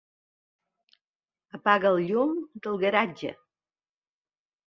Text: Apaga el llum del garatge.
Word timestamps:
Apaga 1.57 1.91
el 1.91 2.01
llum 2.07 2.33
del 2.67 2.81
garatge. 2.87 3.35